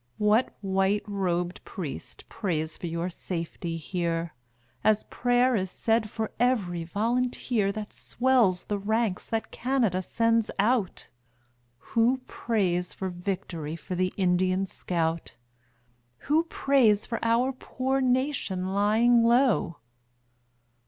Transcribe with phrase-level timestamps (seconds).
[0.17, 4.33] What white robed priest prays for your safety here,
[4.83, 11.11] As prayer is said for every volunteer That swells the ranks that Canada sends out?
[11.91, 15.35] Who prays for vict'ry for the Indian scout?
[16.25, 19.77] Who prays for our poor nation lying low?